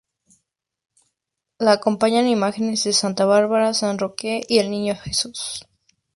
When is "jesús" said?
4.95-5.67